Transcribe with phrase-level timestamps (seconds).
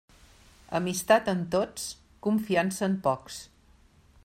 [0.79, 1.85] Amistat amb tots,
[2.29, 3.39] confiança en pocs.